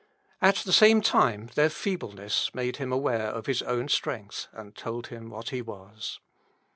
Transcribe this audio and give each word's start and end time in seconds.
At 0.41 0.55
the 0.55 0.73
same 0.73 1.01
time, 1.01 1.51
their 1.53 1.69
feebleness 1.69 2.55
made 2.55 2.77
him 2.77 2.91
aware 2.91 3.27
of 3.27 3.45
his 3.45 3.61
own 3.61 3.87
strength, 3.87 4.47
and 4.51 4.73
told 4.75 5.05
him 5.09 5.29
what 5.29 5.49
he 5.49 5.61
was. 5.61 6.19